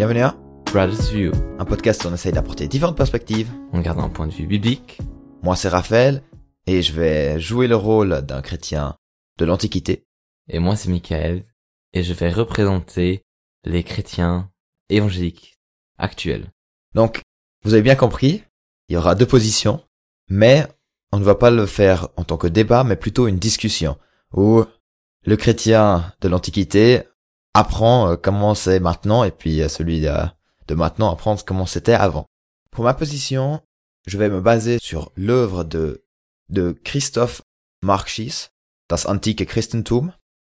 Bienvenue 0.00 0.22
à 0.22 0.34
Brothers 0.72 1.12
View, 1.12 1.32
un 1.58 1.66
podcast 1.66 2.02
où 2.02 2.08
on 2.08 2.14
essaye 2.14 2.32
d'apporter 2.32 2.66
différentes 2.66 2.96
perspectives. 2.96 3.50
en 3.74 3.80
gardant 3.82 4.04
un 4.04 4.08
point 4.08 4.26
de 4.26 4.32
vue 4.32 4.46
biblique. 4.46 4.98
Moi 5.42 5.56
c'est 5.56 5.68
Raphaël 5.68 6.22
et 6.66 6.80
je 6.80 6.94
vais 6.94 7.38
jouer 7.38 7.68
le 7.68 7.76
rôle 7.76 8.22
d'un 8.22 8.40
chrétien 8.40 8.96
de 9.36 9.44
l'Antiquité. 9.44 10.06
Et 10.48 10.58
moi, 10.58 10.74
c'est 10.74 10.88
Michael. 10.88 11.44
Et 11.92 12.02
je 12.02 12.14
vais 12.14 12.30
représenter 12.30 13.24
les 13.64 13.82
chrétiens 13.82 14.50
évangéliques 14.88 15.58
actuels. 15.98 16.50
Donc, 16.94 17.20
vous 17.62 17.74
avez 17.74 17.82
bien 17.82 17.94
compris, 17.94 18.42
il 18.88 18.94
y 18.94 18.96
aura 18.96 19.14
deux 19.14 19.26
positions, 19.26 19.84
mais 20.30 20.66
on 21.12 21.18
ne 21.18 21.24
va 21.24 21.34
pas 21.34 21.50
le 21.50 21.66
faire 21.66 22.08
en 22.16 22.24
tant 22.24 22.38
que 22.38 22.46
débat, 22.46 22.84
mais 22.84 22.96
plutôt 22.96 23.28
une 23.28 23.38
discussion 23.38 23.98
où 24.32 24.64
le 25.26 25.36
chrétien 25.36 26.14
de 26.22 26.28
l'Antiquité 26.28 27.02
apprend 27.54 28.10
euh, 28.10 28.16
comment 28.16 28.54
c'est 28.54 28.80
maintenant 28.80 29.24
et 29.24 29.30
puis 29.30 29.60
euh, 29.62 29.68
celui 29.68 30.00
de, 30.00 30.12
de 30.68 30.74
maintenant 30.74 31.12
apprend 31.12 31.36
comment 31.36 31.66
c'était 31.66 31.94
avant. 31.94 32.26
Pour 32.70 32.84
ma 32.84 32.94
position, 32.94 33.60
je 34.06 34.18
vais 34.18 34.28
me 34.28 34.40
baser 34.40 34.78
sur 34.80 35.12
l'œuvre 35.16 35.64
de, 35.64 36.04
de 36.48 36.72
Christoph 36.84 37.42
Marchis, 37.82 38.48
Das 38.88 39.06
antike 39.06 39.46
Christentum. 39.46 40.12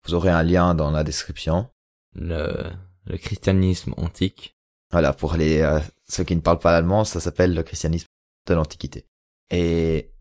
Vous 0.06 0.14
aurez 0.14 0.30
un 0.30 0.42
lien 0.42 0.74
dans 0.74 0.90
la 0.90 1.04
description. 1.04 1.68
Le, 2.14 2.70
le 3.04 3.18
christianisme 3.18 3.94
antique. 3.96 4.56
Voilà, 4.90 5.12
pour 5.12 5.34
les 5.34 5.60
euh, 5.60 5.80
ceux 6.08 6.24
qui 6.24 6.34
ne 6.36 6.40
parlent 6.40 6.58
pas 6.58 6.76
allemand, 6.76 7.04
ça 7.04 7.20
s'appelle 7.20 7.54
le 7.54 7.62
christianisme 7.62 8.08
de 8.46 8.54
l'Antiquité. 8.54 9.06
Et 9.50 10.12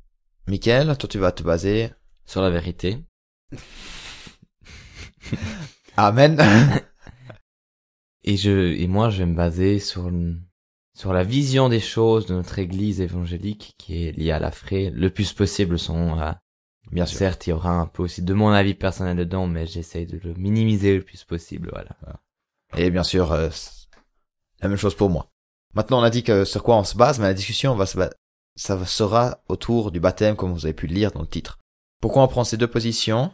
Michael, 0.47 0.97
toi 0.97 1.09
tu 1.09 1.19
vas 1.19 1.31
te 1.31 1.43
baser. 1.43 1.91
Sur 2.25 2.41
la 2.41 2.49
vérité. 2.49 2.99
Amen. 5.97 6.37
Et 8.23 8.37
je, 8.37 8.73
et 8.79 8.87
moi, 8.87 9.09
je 9.09 9.17
vais 9.19 9.25
me 9.25 9.35
baser 9.35 9.79
sur, 9.79 10.11
sur 10.95 11.11
la 11.11 11.23
vision 11.23 11.69
des 11.69 11.79
choses 11.79 12.27
de 12.27 12.35
notre 12.35 12.59
église 12.59 13.01
évangélique 13.01 13.73
qui 13.79 14.05
est 14.05 14.11
liée 14.11 14.29
à 14.31 14.37
la 14.37 14.51
fraie. 14.51 14.91
Le 14.91 15.09
plus 15.09 15.33
possible 15.33 15.79
sont, 15.79 16.19
euh, 16.19 16.31
Bien 16.91 17.07
sûr. 17.07 17.17
certes, 17.17 17.47
il 17.47 17.49
y 17.49 17.53
aura 17.53 17.71
un 17.71 17.87
peu 17.87 18.03
aussi 18.03 18.21
de 18.21 18.33
mon 18.35 18.49
avis 18.49 18.75
personnel 18.75 19.17
dedans, 19.17 19.47
mais 19.47 19.65
j'essaye 19.65 20.05
de 20.05 20.19
le 20.23 20.35
minimiser 20.35 20.97
le 20.97 21.03
plus 21.03 21.23
possible, 21.23 21.69
voilà. 21.71 21.95
Et 22.77 22.91
bien 22.91 23.03
sûr, 23.03 23.31
euh, 23.31 23.49
la 24.61 24.67
même 24.67 24.77
chose 24.77 24.95
pour 24.95 25.09
moi. 25.09 25.27
Maintenant, 25.73 25.99
on 25.99 26.03
a 26.03 26.09
dit 26.11 26.23
que 26.23 26.45
sur 26.45 26.61
quoi 26.61 26.77
on 26.77 26.83
se 26.83 26.95
base, 26.95 27.17
mais 27.19 27.25
la 27.25 27.33
discussion 27.33 27.75
va 27.75 27.87
se 27.87 27.97
ça 28.55 28.85
sera 28.85 29.39
autour 29.47 29.91
du 29.91 29.99
baptême, 29.99 30.35
comme 30.35 30.53
vous 30.53 30.65
avez 30.65 30.73
pu 30.73 30.85
le 30.85 30.93
lire 30.93 31.11
dans 31.11 31.21
le 31.21 31.27
titre. 31.27 31.57
Pourquoi 32.01 32.23
on 32.23 32.27
prend 32.27 32.43
ces 32.43 32.57
deux 32.57 32.67
positions? 32.67 33.31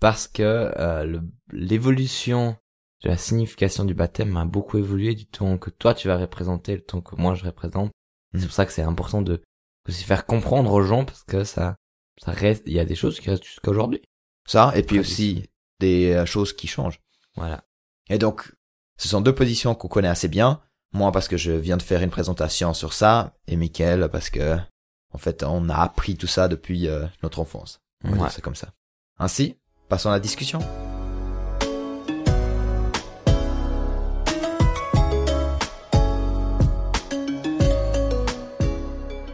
Parce 0.00 0.28
que 0.28 0.72
euh, 0.76 1.20
l'évolution 1.52 2.56
de 3.02 3.08
la 3.08 3.16
signification 3.16 3.84
du 3.84 3.94
baptême 3.94 4.36
a 4.36 4.44
beaucoup 4.44 4.78
évolué 4.78 5.14
du 5.14 5.26
temps 5.26 5.58
que 5.58 5.70
toi 5.70 5.94
tu 5.94 6.08
vas 6.08 6.16
représenter, 6.16 6.74
le 6.74 6.82
temps 6.82 7.00
que 7.00 7.16
moi 7.16 7.34
je 7.34 7.44
représente. 7.44 7.92
Mhm. 8.32 8.40
C'est 8.40 8.46
pour 8.46 8.54
ça 8.54 8.66
que 8.66 8.72
c'est 8.72 8.82
important 8.82 9.22
de 9.22 9.42
aussi 9.88 10.04
faire 10.04 10.26
comprendre 10.26 10.72
aux 10.72 10.82
gens 10.82 11.04
parce 11.04 11.22
que 11.24 11.44
ça, 11.44 11.76
ça 12.22 12.32
reste, 12.32 12.62
il 12.66 12.72
y 12.72 12.80
a 12.80 12.84
des 12.84 12.94
choses 12.94 13.20
qui 13.20 13.30
restent 13.30 13.44
jusqu'à 13.44 13.70
aujourd'hui. 13.70 14.02
Ça, 14.46 14.72
et 14.74 14.82
puis 14.82 14.98
aussi 14.98 15.48
des 15.80 16.12
euh, 16.12 16.26
choses 16.26 16.52
qui 16.52 16.66
changent. 16.66 17.00
Voilà. 17.36 17.64
Et 18.08 18.18
donc, 18.18 18.52
ce 18.96 19.08
sont 19.08 19.20
deux 19.20 19.34
positions 19.34 19.74
qu'on 19.74 19.88
connaît 19.88 20.08
assez 20.08 20.28
bien. 20.28 20.60
Moi, 20.92 21.10
parce 21.10 21.28
que 21.28 21.36
je 21.36 21.50
viens 21.52 21.76
de 21.76 21.82
faire 21.82 22.02
une 22.02 22.10
présentation 22.10 22.72
sur 22.72 22.92
ça, 22.92 23.34
et 23.48 23.56
Mickaël, 23.56 24.08
parce 24.12 24.30
que, 24.30 24.56
en 25.12 25.18
fait, 25.18 25.42
on 25.42 25.68
a 25.68 25.76
appris 25.76 26.16
tout 26.16 26.26
ça 26.26 26.46
depuis 26.46 26.88
euh, 26.88 27.06
notre 27.22 27.40
enfance. 27.40 27.80
Ouais. 28.04 28.30
ça 28.30 28.40
comme 28.40 28.54
ça. 28.54 28.74
Ainsi, 29.18 29.56
passons 29.88 30.10
à 30.10 30.12
la 30.12 30.20
discussion. 30.20 30.60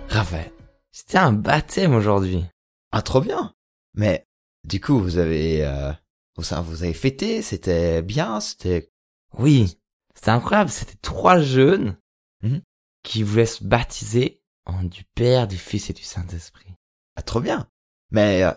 Raphaël, 0.08 0.52
c'était 0.92 1.18
un 1.18 1.32
baptême 1.32 1.94
aujourd'hui. 1.94 2.44
Ah, 2.92 3.02
trop 3.02 3.20
bien. 3.20 3.54
Mais, 3.94 4.26
du 4.64 4.80
coup, 4.80 4.98
vous 4.98 5.18
avez, 5.18 5.64
euh, 5.64 5.92
vous, 6.36 6.52
avez 6.82 6.92
fêté, 6.94 7.42
c'était 7.42 8.02
bien, 8.02 8.40
c'était, 8.40 8.90
Oui, 9.38 9.78
c'était 10.14 10.30
incroyable. 10.30 10.70
C'était 10.70 10.98
trois 11.02 11.38
jeunes 11.40 11.96
Mhm. 12.42 12.62
qui 13.02 13.22
voulaient 13.22 13.46
se 13.46 13.62
baptiser 13.64 14.42
en 14.66 14.82
du 14.82 15.04
Père, 15.14 15.46
du 15.46 15.56
Fils 15.58 15.90
et 15.90 15.92
du 15.92 16.02
Saint-Esprit. 16.02 16.74
ah, 17.16 17.22
trop 17.22 17.40
bien. 17.40 17.68
Mais, 18.10 18.42
euh, 18.44 18.52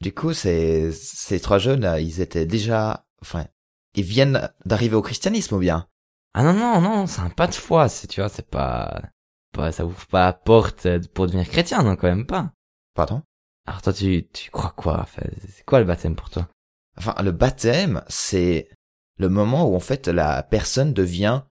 du 0.00 0.14
coup, 0.14 0.32
ces, 0.32 0.92
ces 0.92 1.40
trois 1.40 1.58
jeunes, 1.58 1.84
euh, 1.84 2.00
ils 2.00 2.20
étaient 2.20 2.46
déjà, 2.46 3.06
enfin, 3.20 3.46
ils 3.94 4.04
viennent 4.04 4.50
d'arriver 4.64 4.96
au 4.96 5.02
christianisme 5.02 5.56
ou 5.56 5.58
bien? 5.58 5.86
Ah 6.34 6.42
non, 6.42 6.52
non, 6.52 6.80
non, 6.80 7.06
c'est 7.06 7.20
un 7.20 7.30
pas 7.30 7.46
de 7.46 7.54
foi, 7.54 7.88
c'est, 7.88 8.06
tu 8.06 8.20
vois, 8.20 8.28
c'est 8.28 8.48
pas, 8.48 9.02
pas, 9.52 9.72
ça 9.72 9.84
ouvre 9.84 10.06
pas 10.06 10.26
la 10.26 10.32
porte 10.32 10.86
euh, 10.86 11.00
pour 11.14 11.26
devenir 11.26 11.48
chrétien, 11.48 11.82
non, 11.82 11.96
quand 11.96 12.08
même 12.08 12.26
pas. 12.26 12.52
Pardon? 12.94 13.22
Alors 13.66 13.82
toi, 13.82 13.92
tu, 13.92 14.26
tu 14.32 14.50
crois 14.50 14.72
quoi, 14.76 14.96
Raphaël 14.98 15.34
C'est 15.48 15.64
quoi 15.64 15.80
le 15.80 15.84
baptême 15.84 16.16
pour 16.16 16.30
toi? 16.30 16.48
Enfin, 16.96 17.14
le 17.22 17.32
baptême, 17.32 18.02
c'est 18.08 18.68
le 19.16 19.28
moment 19.28 19.68
où 19.68 19.76
en 19.76 19.80
fait 19.80 20.08
la 20.08 20.42
personne 20.42 20.92
devient 20.92 21.42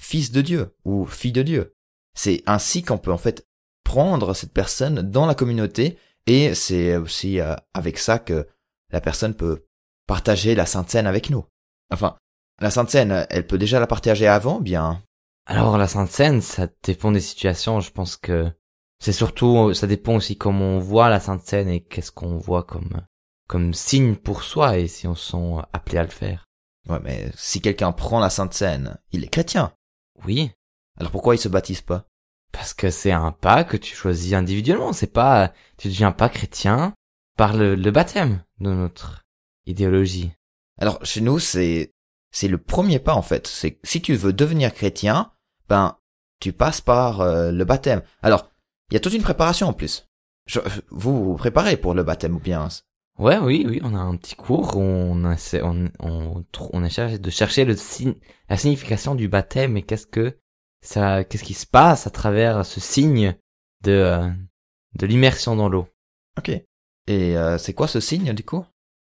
fils 0.00 0.32
de 0.32 0.40
Dieu 0.40 0.74
ou 0.84 1.04
fille 1.06 1.32
de 1.32 1.42
Dieu. 1.42 1.74
C'est 2.14 2.42
ainsi 2.46 2.82
qu'on 2.82 2.98
peut 2.98 3.12
en 3.12 3.18
fait 3.18 3.46
prendre 3.84 4.34
cette 4.34 4.52
personne 4.52 5.02
dans 5.02 5.26
la 5.26 5.34
communauté 5.34 5.98
et 6.28 6.54
c'est 6.54 6.96
aussi 6.96 7.40
euh, 7.40 7.56
avec 7.72 7.98
ça 7.98 8.18
que 8.18 8.46
la 8.90 9.00
personne 9.00 9.34
peut 9.34 9.64
partager 10.06 10.54
la 10.54 10.66
Sainte 10.66 10.90
Seine 10.90 11.06
avec 11.06 11.30
nous. 11.30 11.46
Enfin, 11.90 12.18
la 12.60 12.70
Sainte 12.70 12.90
Seine, 12.90 13.26
elle 13.30 13.46
peut 13.46 13.56
déjà 13.56 13.80
la 13.80 13.86
partager 13.86 14.26
avant, 14.26 14.60
bien? 14.60 15.02
Alors 15.46 15.78
la 15.78 15.88
Sainte 15.88 16.10
Seine, 16.10 16.42
ça 16.42 16.68
dépend 16.82 17.12
des 17.12 17.20
situations, 17.20 17.80
je 17.80 17.90
pense 17.90 18.18
que 18.18 18.52
c'est 19.00 19.12
surtout, 19.12 19.72
ça 19.72 19.86
dépend 19.86 20.16
aussi 20.16 20.36
comment 20.36 20.76
on 20.76 20.78
voit 20.78 21.08
la 21.08 21.18
Sainte 21.18 21.46
Seine 21.46 21.70
et 21.70 21.80
qu'est-ce 21.80 22.12
qu'on 22.12 22.36
voit 22.36 22.64
comme, 22.64 23.00
comme 23.48 23.72
signe 23.72 24.14
pour 24.14 24.42
soi 24.42 24.76
et 24.76 24.86
si 24.86 25.06
on 25.06 25.14
se 25.14 25.32
sent 25.32 25.66
appelé 25.72 25.96
à 25.96 26.02
le 26.02 26.10
faire. 26.10 26.44
Ouais, 26.90 27.00
mais 27.02 27.30
si 27.36 27.62
quelqu'un 27.62 27.92
prend 27.92 28.20
la 28.20 28.28
Sainte 28.28 28.52
Seine, 28.52 28.98
il 29.12 29.24
est 29.24 29.28
chrétien. 29.28 29.72
Oui, 30.26 30.50
Alors 30.98 31.10
pourquoi 31.10 31.36
il 31.36 31.38
se 31.38 31.48
baptise 31.48 31.80
pas? 31.80 32.04
Parce 32.52 32.74
que 32.74 32.90
c'est 32.90 33.12
un 33.12 33.32
pas 33.32 33.64
que 33.64 33.76
tu 33.76 33.94
choisis 33.94 34.32
individuellement, 34.32 34.92
c'est 34.92 35.12
pas, 35.12 35.52
tu 35.76 35.88
deviens 35.88 36.12
pas 36.12 36.28
chrétien 36.28 36.94
par 37.36 37.56
le, 37.56 37.74
le 37.74 37.90
baptême 37.90 38.42
de 38.60 38.70
notre 38.70 39.24
idéologie. 39.66 40.32
Alors 40.80 41.04
chez 41.04 41.20
nous, 41.20 41.38
c'est 41.38 41.92
c'est 42.30 42.48
le 42.48 42.58
premier 42.58 42.98
pas 42.98 43.14
en 43.14 43.22
fait. 43.22 43.46
C'est 43.46 43.78
si 43.84 44.00
tu 44.02 44.14
veux 44.14 44.32
devenir 44.32 44.72
chrétien, 44.74 45.32
ben 45.68 45.96
tu 46.40 46.52
passes 46.52 46.80
par 46.80 47.20
euh, 47.20 47.50
le 47.52 47.64
baptême. 47.64 48.02
Alors 48.22 48.50
il 48.90 48.94
y 48.94 48.96
a 48.96 49.00
toute 49.00 49.14
une 49.14 49.22
préparation 49.22 49.68
en 49.68 49.72
plus. 49.72 50.06
Je- 50.46 50.60
vous 50.90 51.24
vous 51.24 51.34
préparez 51.36 51.76
pour 51.76 51.94
le 51.94 52.02
baptême 52.02 52.36
ou 52.36 52.40
bien? 52.40 52.68
Ouais, 53.18 53.38
oui, 53.38 53.66
oui, 53.68 53.80
on 53.82 53.94
a 53.94 53.98
un 53.98 54.16
petit 54.16 54.36
cours 54.36 54.76
où 54.76 54.80
on 54.80 55.30
essaie, 55.32 55.60
on, 55.62 55.90
on, 55.98 56.44
on 56.72 56.80
de 56.80 57.30
chercher 57.30 57.64
le 57.64 57.74
signe, 57.74 58.14
la 58.48 58.56
signification 58.56 59.16
du 59.16 59.26
baptême 59.26 59.76
et 59.76 59.82
qu'est-ce 59.82 60.06
que 60.06 60.38
ça, 60.80 61.24
qu'est-ce 61.24 61.44
qui 61.44 61.54
se 61.54 61.66
passe 61.66 62.06
à 62.06 62.10
travers 62.10 62.64
ce 62.64 62.80
signe 62.80 63.34
de, 63.82 63.92
euh, 63.92 64.30
de 64.94 65.06
l'immersion 65.06 65.56
dans 65.56 65.68
l'eau? 65.68 65.88
Ok. 66.38 66.48
Et 66.48 67.36
euh, 67.36 67.58
c'est 67.58 67.74
quoi 67.74 67.88
ce 67.88 68.00
signe 68.00 68.32
du 68.32 68.44
coup? 68.44 68.64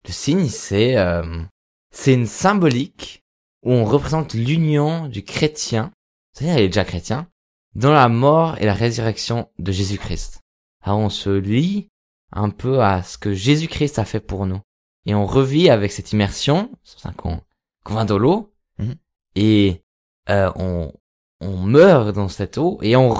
Le 0.07 0.13
signe, 0.13 0.49
c'est, 0.49 0.97
euh, 0.97 1.43
c'est 1.91 2.15
une 2.15 2.27
symbolique 2.27 3.23
où 3.65 3.73
on 3.73 3.85
représente 3.85 4.35
l'union 4.35 5.09
du 5.09 5.25
chrétien, 5.25 5.93
c'est-à-dire 6.33 6.59
il 6.59 6.65
est 6.65 6.69
déjà 6.69 6.85
chrétien, 6.85 7.29
dans 7.75 7.93
la 7.93 8.09
mort 8.09 8.57
et 8.59 8.67
la 8.67 8.75
résurrection 8.75 9.51
de 9.59 9.73
Jésus-Christ. 9.73 10.41
Alors 10.83 10.99
on 11.01 11.11
se 11.11 11.31
lie 11.31 11.89
un 12.33 12.51
peu 12.51 12.83
à 12.83 13.03
ce 13.03 13.19
que 13.19 13.35
Jésus-Christ 13.35 13.99
a 13.99 14.05
fait 14.05 14.21
pour 14.21 14.47
nous. 14.47 14.61
Et 15.07 15.15
on 15.15 15.27
revit 15.27 15.71
avec 15.71 15.91
cette 15.93 16.13
immersion, 16.13 16.71
c'est 16.85 16.99
ça 17.01 17.13
qu'on 17.13 17.41
qu'on 17.85 17.95
va 17.95 18.05
dans 18.05 18.19
l'eau, 18.19 18.53
Mhm. 18.79 18.95
et 19.35 19.83
euh, 20.29 20.53
on, 20.57 20.93
on 21.41 21.59
meurt 21.59 22.15
dans 22.15 22.29
cette 22.29 22.59
eau, 22.59 22.79
et 22.83 22.97
on, 22.97 23.11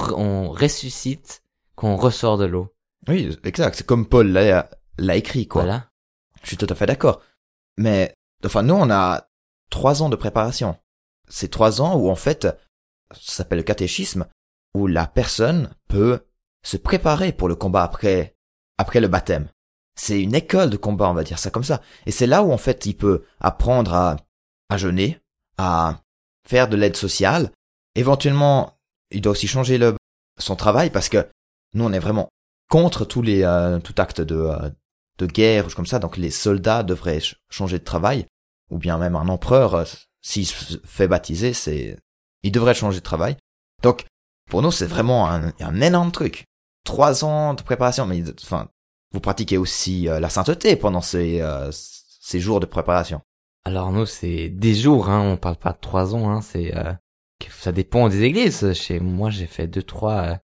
ressuscite 0.51 1.43
quand 1.77 1.89
on 1.89 1.97
ressort 1.97 2.39
de 2.39 2.45
l'eau. 2.45 2.75
Oui, 3.07 3.37
exact. 3.45 3.77
C'est 3.77 3.87
comme 3.87 4.07
Paul 4.07 4.29
l'a 4.29 4.69
l'a 4.99 5.17
écrit 5.17 5.47
quoi. 5.47 5.63
Voilà. 5.63 5.91
Je 6.43 6.49
suis 6.49 6.57
tout 6.57 6.67
à 6.69 6.75
fait 6.75 6.87
d'accord. 6.87 7.23
Mais 7.77 8.13
enfin 8.45 8.63
nous 8.63 8.75
on 8.75 8.91
a 8.91 9.29
trois 9.71 10.03
ans 10.03 10.09
de 10.09 10.17
préparation. 10.17 10.77
C'est 11.29 11.51
trois 11.51 11.81
ans 11.81 11.97
où 11.97 12.11
en 12.11 12.17
fait 12.17 12.49
ça 13.13 13.33
s'appelle 13.35 13.59
le 13.59 13.65
catéchisme 13.65 14.27
où 14.75 14.87
la 14.87 15.07
personne 15.07 15.71
peut 15.89 16.27
se 16.65 16.77
préparer 16.77 17.33
pour 17.33 17.49
le 17.49 17.55
combat 17.55 17.85
après 17.85 18.35
après 18.77 19.01
le 19.01 19.09
baptême. 19.09 19.49
C'est 19.95 20.21
une 20.21 20.35
école 20.35 20.71
de 20.71 20.77
combat, 20.77 21.09
on 21.09 21.15
va 21.15 21.25
dire 21.25 21.39
ça 21.39 21.51
comme 21.51 21.65
ça. 21.65 21.81
Et 22.07 22.11
c'est 22.11 22.27
là 22.27 22.43
où 22.43 22.53
en 22.53 22.59
fait 22.59 22.87
il 22.87 22.95
peut 22.95 23.25
apprendre 23.41 23.95
à 23.95 24.17
à 24.69 24.77
jeûner, 24.77 25.21
à 25.57 26.03
faire 26.47 26.69
de 26.69 26.77
l'aide 26.77 26.97
sociale. 26.97 27.53
Éventuellement, 27.95 28.79
il 29.11 29.21
doit 29.21 29.33
aussi 29.33 29.49
changer 29.49 29.79
le 29.79 29.97
son 30.39 30.57
travail 30.57 30.91
parce 30.91 31.09
que 31.09 31.27
nous 31.75 31.85
on 31.85 31.93
est 31.93 31.99
vraiment 31.99 32.29
contre 32.71 33.05
tous 33.05 33.23
les 33.23 33.43
euh, 33.43 33.79
tout 33.81 33.95
acte 33.99 34.21
de 34.21 34.37
euh, 34.37 34.71
de 35.19 35.27
guerre 35.27 35.67
ou 35.67 35.71
comme 35.71 35.87
ça. 35.87 35.99
Donc 35.99 36.17
les 36.17 36.31
soldats 36.31 36.83
devraient 36.83 37.21
ch- 37.21 37.37
changer 37.51 37.79
de 37.79 37.85
travail 37.85 38.27
ou 38.71 38.79
bien 38.79 38.99
même 38.99 39.17
un 39.17 39.29
empereur 39.29 39.75
euh, 39.75 39.85
s'il 40.21 40.47
se 40.47 40.79
fait 40.85 41.09
baptiser, 41.09 41.55
c'est 41.55 41.97
il 42.43 42.53
devrait 42.53 42.75
changer 42.75 42.99
de 42.99 43.05
travail. 43.05 43.37
Donc, 43.83 44.05
pour 44.51 44.63
nous, 44.63 44.71
c'est 44.71 44.87
vraiment 44.87 45.29
un, 45.29 45.53
un 45.61 45.81
énorme 45.81 46.13
truc. 46.13 46.45
Trois 46.85 47.25
ans 47.25 47.55
de 47.55 47.63
préparation, 47.63 48.07
mais 48.07 48.23
enfin, 48.43 48.69
vous 49.13 49.21
pratiquez 49.21 49.59
aussi 49.59 50.09
euh, 50.09 50.21
la 50.21 50.29
sainteté 50.29 50.77
pendant 50.77 51.01
ces, 51.01 51.41
euh, 51.41 51.71
ces 51.73 52.41
jours 52.41 52.61
de 52.61 52.67
préparation. 52.67 53.21
Alors 53.65 53.93
nous, 53.93 54.07
c'est 54.07 54.49
des 54.49 54.75
jours, 54.75 55.09
hein, 55.09 55.21
on 55.21 55.37
parle 55.37 55.57
pas 55.57 55.73
de 55.73 55.79
trois 55.81 56.15
ans, 56.15 56.31
hein, 56.31 56.41
c'est 56.41 56.77
euh, 56.77 56.93
ça 57.51 57.73
dépend 57.73 58.09
des 58.09 58.23
églises. 58.23 58.73
Chez 58.73 59.01
moi, 59.01 59.31
j'ai 59.31 59.47
fait 59.47 59.67
deux, 59.67 59.83
trois 59.83 60.41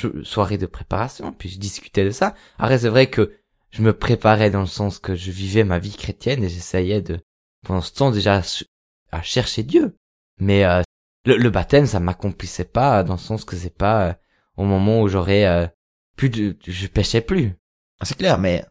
euh, 0.00 0.22
soirées 0.24 0.58
de 0.58 0.66
préparation, 0.66 1.32
puis 1.32 1.48
je 1.48 1.58
discutais 1.58 2.04
de 2.04 2.10
ça. 2.10 2.34
Après, 2.58 2.78
c'est 2.78 2.88
vrai 2.88 3.08
que 3.08 3.36
je 3.70 3.82
me 3.82 3.96
préparais 3.96 4.50
dans 4.50 4.60
le 4.60 4.66
sens 4.66 4.98
que 4.98 5.14
je 5.14 5.30
vivais 5.30 5.64
ma 5.64 5.78
vie 5.78 5.96
chrétienne 5.96 6.44
et 6.44 6.48
j'essayais 6.48 7.02
de, 7.02 7.20
pendant 7.66 7.80
ce 7.80 7.92
temps 7.92 8.10
déjà, 8.10 8.34
à 8.34 8.42
ch- 8.42 8.66
à 9.10 9.22
chercher 9.22 9.62
Dieu. 9.62 9.96
Mais 10.38 10.64
euh, 10.64 10.82
le, 11.24 11.50
baptême, 11.50 11.86
ça 11.86 12.00
m'accomplissait 12.00 12.64
pas 12.64 13.02
dans 13.02 13.14
le 13.14 13.18
sens 13.18 13.44
que 13.44 13.56
c'est 13.56 13.76
pas 13.76 14.08
euh, 14.08 14.14
au 14.56 14.64
moment 14.64 15.00
où 15.00 15.08
j'aurais 15.08 15.46
euh, 15.46 15.66
plus 16.16 16.30
de, 16.30 16.56
je 16.66 16.86
pêchais 16.86 17.20
plus. 17.20 17.54
C'est 18.02 18.16
clair, 18.18 18.38
mais 18.38 18.64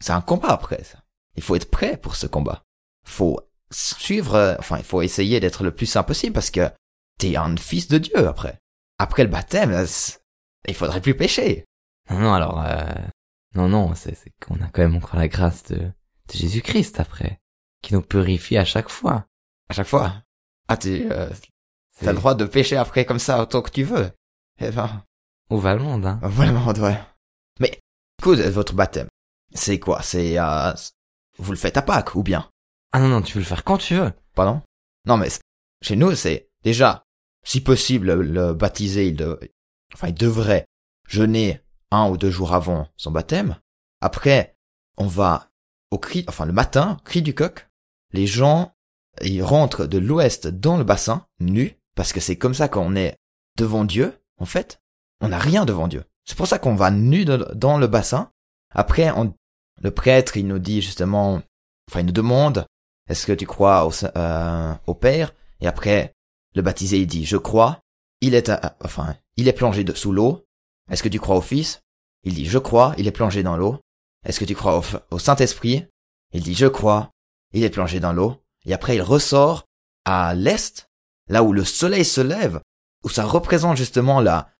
c'est 0.00 0.12
un 0.12 0.20
combat 0.20 0.48
après. 0.48 0.82
Ça. 0.84 0.98
Il 1.36 1.42
faut 1.42 1.56
être 1.56 1.70
prêt 1.70 1.96
pour 1.96 2.16
ce 2.16 2.26
combat. 2.26 2.62
Faut 3.04 3.40
suivre, 3.70 4.34
euh, 4.34 4.56
enfin, 4.58 4.78
il 4.78 4.84
faut 4.84 5.02
essayer 5.02 5.40
d'être 5.40 5.62
le 5.62 5.70
plus 5.70 5.86
sain 5.86 6.02
possible 6.02 6.34
parce 6.34 6.50
que 6.50 6.68
t'es 7.20 7.36
un 7.36 7.56
fils 7.56 7.88
de 7.88 7.98
Dieu 7.98 8.26
après. 8.26 8.58
Après 8.98 9.22
le 9.22 9.30
baptême, 9.30 9.86
il 10.66 10.74
faudrait 10.74 11.00
plus 11.00 11.16
pécher. 11.16 11.64
Non, 12.10 12.18
non, 12.18 12.32
alors, 12.32 12.64
euh, 12.64 12.92
non, 13.54 13.68
non, 13.68 13.94
c'est, 13.94 14.16
qu'on 14.44 14.56
a 14.56 14.68
quand 14.68 14.82
même 14.82 14.96
encore 14.96 15.16
la 15.16 15.28
grâce 15.28 15.62
de, 15.64 15.76
de 15.76 16.32
Jésus-Christ 16.32 16.98
après, 16.98 17.40
qui 17.82 17.94
nous 17.94 18.02
purifie 18.02 18.56
à 18.56 18.64
chaque 18.64 18.88
fois. 18.88 19.26
À 19.68 19.74
chaque 19.74 19.86
fois. 19.86 20.22
Ah, 20.68 20.76
tu, 20.76 21.10
euh, 21.10 21.30
t'as 22.00 22.12
le 22.12 22.18
droit 22.18 22.34
de 22.34 22.44
pécher 22.44 22.76
après 22.76 23.04
comme 23.04 23.18
ça 23.18 23.40
autant 23.40 23.62
que 23.62 23.70
tu 23.70 23.84
veux. 23.84 24.10
Eh 24.60 24.70
ben, 24.70 25.04
au 25.50 25.58
Valmond, 25.58 26.04
hein. 26.04 26.20
vraiment, 26.22 26.72
ouais. 26.72 26.98
Mais, 27.58 27.80
écoute, 28.18 28.38
votre 28.38 28.74
baptême, 28.74 29.08
c'est 29.52 29.78
quoi? 29.78 30.02
C'est, 30.02 30.38
euh, 30.38 30.72
vous 31.38 31.52
le 31.52 31.58
faites 31.58 31.76
à 31.76 31.82
Pâques 31.82 32.14
ou 32.14 32.22
bien? 32.22 32.48
Ah 32.92 33.00
non, 33.00 33.08
non, 33.08 33.22
tu 33.22 33.34
peux 33.34 33.38
le 33.40 33.44
faire 33.44 33.64
quand 33.64 33.78
tu 33.78 33.94
veux. 33.94 34.12
Pardon? 34.34 34.62
Non, 35.06 35.16
mais 35.16 35.28
chez 35.82 35.96
nous, 35.96 36.14
c'est 36.14 36.48
déjà, 36.62 37.04
si 37.44 37.60
possible, 37.60 38.12
le, 38.12 38.52
baptisé, 38.52 39.08
il, 39.08 39.16
de- 39.16 39.38
enfin, 39.94 40.08
il 40.08 40.14
devrait 40.14 40.66
jeûner 41.08 41.60
un 41.90 42.08
ou 42.08 42.16
deux 42.16 42.30
jours 42.30 42.54
avant 42.54 42.88
son 42.96 43.10
baptême. 43.10 43.56
Après, 44.00 44.56
on 44.96 45.06
va 45.06 45.48
au 45.90 45.98
cri, 45.98 46.24
enfin 46.28 46.46
le 46.46 46.52
matin, 46.52 46.98
cri 47.04 47.22
du 47.22 47.34
coq. 47.34 47.68
Les 48.12 48.26
gens, 48.26 48.72
ils 49.22 49.42
rentrent 49.42 49.86
de 49.86 49.98
l'ouest 49.98 50.46
dans 50.46 50.76
le 50.76 50.84
bassin, 50.84 51.26
nus, 51.40 51.76
parce 51.96 52.12
que 52.12 52.20
c'est 52.20 52.36
comme 52.36 52.54
ça 52.54 52.68
qu'on 52.68 52.96
est 52.96 53.16
devant 53.58 53.84
Dieu, 53.84 54.20
en 54.38 54.46
fait. 54.46 54.80
On 55.20 55.28
n'a 55.28 55.38
rien 55.38 55.64
devant 55.64 55.88
Dieu. 55.88 56.04
C'est 56.24 56.36
pour 56.36 56.46
ça 56.46 56.58
qu'on 56.58 56.76
va 56.76 56.90
nu 56.90 57.24
dans 57.24 57.78
le 57.78 57.86
bassin. 57.86 58.30
Après, 58.72 59.10
on, 59.10 59.34
le 59.82 59.90
prêtre, 59.90 60.36
il 60.36 60.46
nous 60.46 60.58
dit 60.58 60.80
justement, 60.80 61.42
enfin, 61.90 62.00
il 62.00 62.06
nous 62.06 62.12
demande, 62.12 62.66
est-ce 63.08 63.26
que 63.26 63.32
tu 63.32 63.46
crois 63.46 63.86
au, 63.86 63.90
euh, 64.16 64.74
au 64.86 64.94
Père? 64.94 65.34
Et 65.60 65.66
après, 65.66 66.14
le 66.54 66.62
baptisé, 66.62 66.98
il 66.98 67.06
dit, 67.06 67.24
je 67.24 67.36
crois. 67.36 67.80
Il 68.20 68.34
est, 68.34 68.48
à- 68.48 68.76
enfin, 68.84 69.16
il 69.36 69.48
est 69.48 69.52
plongé 69.52 69.84
sous 69.94 70.12
l'eau. 70.12 70.44
Est-ce 70.90 71.02
que 71.02 71.08
tu 71.08 71.20
crois 71.20 71.36
au 71.36 71.40
Fils? 71.40 71.80
Il 72.24 72.34
dit, 72.34 72.46
je 72.46 72.58
crois. 72.58 72.94
Il 72.98 73.06
est 73.06 73.12
plongé 73.12 73.42
dans 73.42 73.56
l'eau. 73.56 73.78
Est-ce 74.26 74.40
que 74.40 74.44
tu 74.44 74.54
crois 74.54 74.82
au 75.10 75.18
Saint-Esprit? 75.18 75.86
Il 76.32 76.42
dit, 76.42 76.54
je 76.54 76.66
crois. 76.66 77.10
Il 77.52 77.64
est 77.64 77.70
plongé 77.70 78.00
dans 78.00 78.12
l'eau. 78.12 78.36
Et 78.66 78.74
après, 78.74 78.96
il 78.96 79.02
ressort 79.02 79.64
à 80.04 80.34
l'est, 80.34 80.88
là 81.28 81.42
où 81.42 81.52
le 81.52 81.64
soleil 81.64 82.04
se 82.04 82.20
lève, 82.20 82.60
où 83.04 83.08
ça 83.08 83.24
représente 83.24 83.76
justement 83.76 84.20
la, 84.20 84.50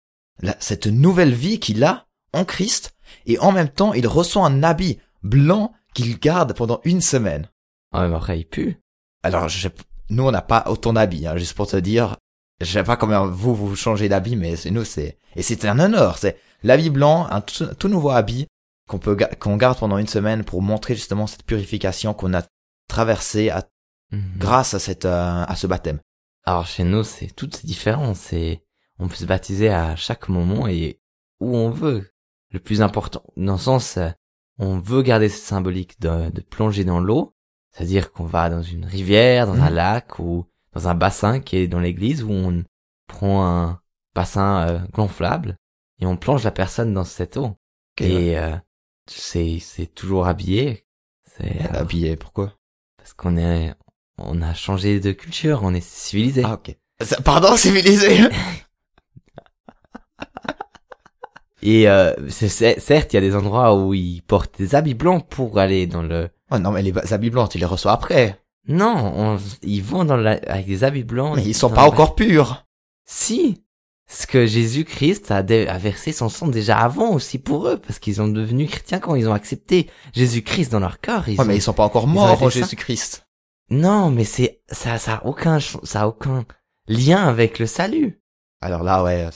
la 0.40 0.56
cette 0.60 0.86
nouvelle 0.86 1.34
vie 1.34 1.60
qu'il 1.60 1.84
a 1.84 2.06
en 2.32 2.44
Christ. 2.44 2.94
Et 3.26 3.38
en 3.40 3.52
même 3.52 3.68
temps, 3.68 3.92
il 3.92 4.06
reçoit 4.06 4.46
un 4.46 4.62
habit 4.62 4.98
blanc 5.22 5.74
qu'il 5.94 6.18
garde 6.18 6.54
pendant 6.54 6.80
une 6.84 7.00
semaine. 7.00 7.48
Ah, 7.92 8.06
mais 8.08 8.16
après, 8.16 8.40
il 8.40 8.46
pue. 8.46 8.80
Alors, 9.22 9.48
je, 9.48 9.68
nous, 10.10 10.24
on 10.24 10.30
n'a 10.30 10.42
pas 10.42 10.64
autant 10.68 10.92
d'habits, 10.92 11.26
hein, 11.26 11.36
juste 11.36 11.54
pour 11.54 11.66
te 11.66 11.76
dire. 11.76 12.16
Je 12.60 12.66
sais 12.66 12.84
pas 12.84 12.96
comment 12.96 13.26
vous, 13.26 13.54
vous 13.54 13.74
changez 13.76 14.08
d'habit, 14.08 14.36
mais 14.36 14.56
c'est 14.56 14.70
nous, 14.70 14.84
c'est, 14.84 15.18
et 15.36 15.42
c'est 15.42 15.64
un 15.64 15.78
honneur, 15.78 16.18
c'est 16.18 16.38
l'habit 16.62 16.90
blanc, 16.90 17.26
un 17.30 17.40
tout, 17.40 17.64
tout 17.78 17.88
nouveau 17.88 18.10
habit 18.10 18.46
qu'on 18.88 18.98
peut, 18.98 19.16
qu'on 19.38 19.56
garde 19.56 19.78
pendant 19.78 19.96
une 19.98 20.06
semaine 20.08 20.44
pour 20.44 20.60
montrer 20.60 20.94
justement 20.94 21.26
cette 21.26 21.44
purification 21.44 22.12
qu'on 22.12 22.34
a 22.34 22.42
traversée 22.88 23.50
à- 23.50 23.66
Mhm. 24.12 24.38
grâce 24.38 24.74
à 24.74 24.80
cette, 24.80 25.04
euh, 25.04 25.44
à 25.46 25.54
ce 25.54 25.68
baptême. 25.68 26.00
Alors 26.44 26.66
chez 26.66 26.82
nous, 26.82 27.04
c'est 27.04 27.28
tout 27.28 27.48
c'est 27.52 27.64
différent. 27.64 28.12
C'est 28.14 28.64
on 28.98 29.06
peut 29.06 29.14
se 29.14 29.24
baptiser 29.24 29.68
à 29.68 29.94
chaque 29.94 30.28
moment 30.28 30.66
et 30.66 30.98
où 31.38 31.56
on 31.56 31.70
veut. 31.70 32.10
Le 32.50 32.58
plus 32.58 32.82
important, 32.82 33.22
dans 33.36 33.52
le 33.52 33.58
sens, 33.58 33.96
euh, 33.98 34.08
on 34.58 34.80
veut 34.80 35.02
garder 35.02 35.28
cette 35.28 35.44
symbolique 35.44 36.00
de, 36.00 36.28
de 36.30 36.40
plonger 36.40 36.82
dans 36.84 36.98
l'eau, 36.98 37.32
c'est-à-dire 37.72 38.12
qu'on 38.12 38.24
va 38.24 38.50
dans 38.50 38.62
une 38.62 38.84
rivière, 38.84 39.46
dans 39.46 39.54
un 39.60 39.70
Mhm. 39.70 39.74
lac 39.76 40.18
ou 40.18 40.46
dans 40.74 40.88
un 40.88 40.94
bassin 40.94 41.40
qui 41.40 41.56
est 41.56 41.68
dans 41.68 41.80
l'église 41.80 42.22
où 42.22 42.30
on 42.30 42.64
prend 43.06 43.44
un 43.46 43.80
bassin 44.14 44.68
euh, 44.68 44.78
gonflable 44.92 45.56
et 46.00 46.06
on 46.06 46.16
plonge 46.16 46.44
la 46.44 46.50
personne 46.52 46.92
dans 46.94 47.04
cette 47.04 47.36
eau. 47.36 47.56
Et 48.00 48.38
euh, 48.38 48.56
c'est 49.06 49.58
c'est 49.60 49.86
toujours 49.86 50.26
habillé. 50.26 50.84
C'est 51.24 51.62
euh, 51.62 51.80
Habillé, 51.80 52.16
pourquoi? 52.16 52.54
parce 52.96 53.12
qu'on 53.14 53.36
est 53.36 53.74
on 54.18 54.42
a 54.42 54.52
changé 54.54 55.00
de 55.00 55.12
culture, 55.12 55.60
on 55.62 55.72
est 55.74 55.84
civilisé. 55.84 56.42
Ah, 56.44 56.54
ok. 56.54 56.76
Pardon, 57.24 57.56
civilisé. 57.56 58.18
Et 61.62 61.88
euh, 61.88 62.14
certes, 62.30 63.12
il 63.12 63.16
y 63.16 63.18
a 63.18 63.20
des 63.20 63.36
endroits 63.36 63.76
où 63.78 63.92
ils 63.92 64.22
portent 64.22 64.58
des 64.58 64.74
habits 64.74 64.94
blancs 64.94 65.26
pour 65.28 65.58
aller 65.58 65.86
dans 65.86 66.02
le. 66.02 66.30
Oh 66.50 66.58
non, 66.58 66.70
mais 66.72 66.82
les 66.82 67.12
habits 67.12 67.30
blancs, 67.30 67.50
tu 67.50 67.58
les 67.58 67.64
reçois 67.66 67.92
après. 67.92 68.40
Non, 68.68 69.12
on- 69.16 69.38
ils 69.62 69.82
vont 69.82 70.04
dans 70.04 70.16
la, 70.16 70.32
avec 70.46 70.66
des 70.66 70.84
habits 70.84 71.04
blancs. 71.04 71.36
Mais 71.36 71.44
ils 71.44 71.54
sont 71.54 71.70
pas 71.70 71.82
la- 71.82 71.88
encore 71.88 72.14
purs. 72.14 72.66
Si, 73.06 73.62
ce 74.08 74.26
que 74.26 74.46
Jésus-Christ 74.46 75.30
a, 75.30 75.42
dé- 75.42 75.66
a 75.66 75.78
versé 75.78 76.12
son 76.12 76.28
sang 76.28 76.48
déjà 76.48 76.78
avant 76.78 77.10
aussi 77.10 77.38
pour 77.38 77.68
eux, 77.68 77.78
parce 77.78 77.98
qu'ils 77.98 78.16
sont 78.16 78.28
devenus 78.28 78.70
chrétiens 78.70 78.98
quand 78.98 79.14
ils 79.14 79.28
ont 79.28 79.32
accepté 79.34 79.88
Jésus-Christ 80.12 80.70
dans 80.72 80.80
leur 80.80 81.00
cœur. 81.00 81.28
Ils 81.28 81.38
Ouais, 81.38 81.44
mais 81.44 81.54
ont- 81.54 81.56
ils 81.56 81.62
sont 81.62 81.72
pas 81.72 81.84
encore 81.84 82.06
morts 82.06 82.42
ont 82.42 82.50
saints. 82.50 82.60
Jésus-Christ. 82.60 83.26
Non, 83.70 84.10
mais 84.10 84.24
c'est 84.24 84.62
ça, 84.70 84.98
ça 84.98 85.16
a 85.16 85.24
aucun, 85.26 85.58
ça 85.60 86.02
a 86.02 86.06
aucun 86.08 86.44
lien 86.88 87.26
avec 87.28 87.58
le 87.60 87.66
salut. 87.66 88.20
Alors 88.60 88.82
là, 88.82 89.02
ouais, 89.04 89.28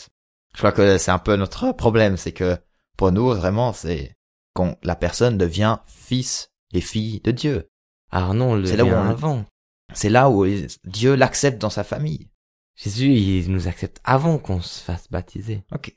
je 0.54 0.58
crois 0.58 0.72
que 0.72 0.98
c'est 0.98 1.10
un 1.12 1.18
peu 1.18 1.36
notre 1.36 1.72
problème, 1.72 2.16
c'est 2.16 2.32
que 2.32 2.58
pour 2.96 3.10
nous, 3.12 3.28
vraiment, 3.28 3.72
c'est 3.72 4.16
quand 4.54 4.76
la 4.82 4.96
personne 4.96 5.38
devient 5.38 5.78
fils 5.86 6.50
et 6.72 6.80
fille 6.80 7.20
de 7.20 7.30
Dieu. 7.30 7.68
Alors 8.10 8.34
non, 8.34 8.54
le 8.54 8.66
C'est 8.66 8.76
là 8.76 8.84
où 8.84 8.88
on- 8.88 9.10
avant. 9.10 9.44
C'est 9.92 10.08
là 10.08 10.30
où 10.30 10.46
Dieu 10.84 11.14
l'accepte 11.14 11.60
dans 11.60 11.70
sa 11.70 11.84
famille. 11.84 12.30
Jésus, 12.76 13.12
il 13.12 13.52
nous 13.52 13.68
accepte 13.68 14.00
avant 14.04 14.38
qu'on 14.38 14.60
se 14.60 14.82
fasse 14.82 15.08
baptiser. 15.10 15.62
Ok. 15.72 15.96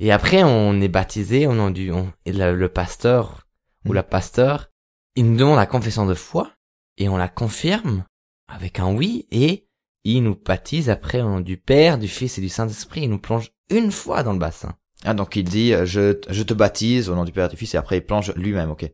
Et 0.00 0.12
après, 0.12 0.44
on 0.44 0.80
est 0.80 0.86
baptisé, 0.88 1.48
on 1.48 1.66
a 1.66 1.70
dû, 1.72 1.90
on, 1.90 2.12
et 2.24 2.32
le, 2.32 2.54
le 2.54 2.68
pasteur 2.68 3.48
ou 3.84 3.92
la 3.92 4.04
pasteur, 4.04 4.70
il 5.16 5.28
nous 5.28 5.36
demande 5.36 5.56
la 5.56 5.66
confession 5.66 6.06
de 6.06 6.14
foi 6.14 6.52
et 6.98 7.08
on 7.08 7.16
la 7.16 7.26
confirme 7.28 8.04
avec 8.46 8.78
un 8.78 8.94
oui 8.94 9.26
et 9.32 9.66
il 10.04 10.22
nous 10.22 10.36
baptise 10.36 10.88
après 10.88 11.20
au 11.20 11.28
nom 11.28 11.40
du 11.40 11.56
Père, 11.56 11.98
du 11.98 12.06
Fils 12.06 12.38
et 12.38 12.40
du 12.40 12.48
Saint-Esprit. 12.48 13.02
Il 13.02 13.10
nous 13.10 13.18
plonge 13.18 13.50
une 13.70 13.90
fois 13.90 14.22
dans 14.22 14.32
le 14.34 14.38
bassin. 14.38 14.76
Ah, 15.04 15.14
donc 15.14 15.34
il 15.34 15.42
dit, 15.42 15.74
euh, 15.74 15.84
je, 15.84 16.16
je 16.28 16.42
te 16.44 16.54
baptise 16.54 17.08
au 17.08 17.16
nom 17.16 17.24
du 17.24 17.32
Père 17.32 17.46
et 17.46 17.50
du 17.50 17.56
Fils, 17.56 17.74
et 17.74 17.76
après 17.76 17.96
il 17.98 18.04
plonge 18.06 18.32
lui-même, 18.36 18.70
ok. 18.70 18.88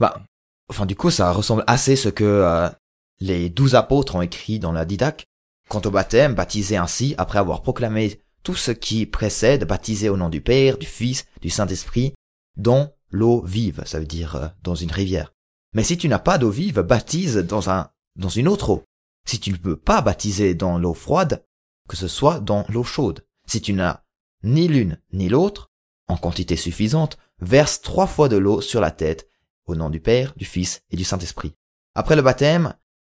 Bah, 0.00 0.22
enfin 0.68 0.86
du 0.86 0.96
coup, 0.96 1.10
ça 1.10 1.32
ressemble 1.32 1.64
assez 1.66 1.96
ce 1.96 2.08
que 2.08 2.24
euh, 2.24 2.68
les 3.20 3.48
douze 3.48 3.74
apôtres 3.74 4.14
ont 4.14 4.22
écrit 4.22 4.58
dans 4.58 4.72
la 4.72 4.84
didac. 4.84 5.26
Quant 5.68 5.82
au 5.84 5.90
baptême, 5.90 6.34
baptisé 6.34 6.76
ainsi, 6.76 7.14
après 7.18 7.38
avoir 7.38 7.62
proclamé 7.62 8.22
tout 8.42 8.54
ce 8.54 8.70
qui 8.70 9.04
précède, 9.04 9.64
baptisé 9.64 10.08
au 10.08 10.16
nom 10.16 10.30
du 10.30 10.40
Père, 10.40 10.78
du 10.78 10.86
Fils, 10.86 11.26
du 11.42 11.50
Saint-Esprit, 11.50 12.14
dans 12.56 12.94
l'eau 13.10 13.42
vive, 13.42 13.82
ça 13.84 13.98
veut 13.98 14.06
dire 14.06 14.36
euh, 14.36 14.48
dans 14.62 14.74
une 14.74 14.92
rivière. 14.92 15.32
Mais 15.74 15.84
si 15.84 15.98
tu 15.98 16.08
n'as 16.08 16.18
pas 16.18 16.38
d'eau 16.38 16.50
vive, 16.50 16.80
baptise 16.80 17.36
dans 17.36 17.68
un, 17.70 17.90
dans 18.16 18.28
une 18.28 18.48
autre 18.48 18.70
eau. 18.70 18.84
Si 19.26 19.38
tu 19.38 19.52
ne 19.52 19.56
peux 19.56 19.76
pas 19.76 20.00
baptiser 20.00 20.54
dans 20.54 20.78
l'eau 20.78 20.94
froide, 20.94 21.44
que 21.88 21.96
ce 21.96 22.08
soit 22.08 22.40
dans 22.40 22.64
l'eau 22.68 22.84
chaude. 22.84 23.24
Si 23.46 23.60
tu 23.60 23.72
n'as 23.74 24.02
ni 24.42 24.68
l'une 24.68 25.00
ni 25.12 25.28
l'autre, 25.28 25.70
en 26.06 26.16
quantité 26.16 26.56
suffisante, 26.56 27.18
verse 27.40 27.80
trois 27.82 28.06
fois 28.06 28.28
de 28.28 28.36
l'eau 28.36 28.60
sur 28.60 28.80
la 28.80 28.90
tête, 28.90 29.27
au 29.68 29.74
nom 29.76 29.90
du 29.90 30.00
Père, 30.00 30.32
du 30.36 30.44
Fils 30.44 30.82
et 30.90 30.96
du 30.96 31.04
Saint-Esprit. 31.04 31.54
Après 31.94 32.16
le 32.16 32.22
baptême, 32.22 32.74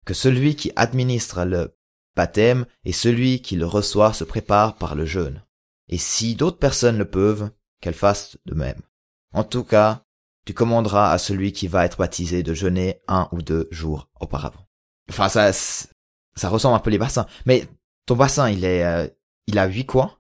que 0.04 0.14
celui 0.14 0.56
qui 0.56 0.72
administre 0.76 1.44
le 1.44 1.76
baptême 2.16 2.66
et 2.84 2.92
celui 2.92 3.42
qui 3.42 3.56
le 3.56 3.66
reçoit 3.66 4.12
se 4.12 4.24
prépare 4.24 4.76
par 4.76 4.94
le 4.94 5.04
jeûne. 5.04 5.42
Et 5.88 5.98
si 5.98 6.34
d'autres 6.34 6.58
personnes 6.58 6.98
le 6.98 7.08
peuvent, 7.08 7.50
qu'elles 7.80 7.94
fassent 7.94 8.36
de 8.46 8.54
même. 8.54 8.80
En 9.32 9.44
tout 9.44 9.64
cas, 9.64 10.02
tu 10.46 10.54
commanderas 10.54 11.12
à 11.12 11.18
celui 11.18 11.52
qui 11.52 11.68
va 11.68 11.84
être 11.84 11.98
baptisé 11.98 12.42
de 12.42 12.54
jeûner 12.54 13.00
un 13.06 13.28
ou 13.32 13.42
deux 13.42 13.68
jours 13.70 14.08
auparavant. 14.20 14.66
Enfin, 15.10 15.28
ça, 15.28 15.52
ça 15.52 16.48
ressemble 16.48 16.76
un 16.76 16.80
peu 16.80 16.90
les 16.90 16.98
bassins. 16.98 17.26
Mais 17.46 17.68
ton 18.06 18.16
bassin, 18.16 18.48
il 18.50 18.64
est, 18.64 18.84
euh, 18.84 19.06
il 19.46 19.58
a 19.58 19.66
huit 19.66 19.86
coins, 19.86 20.14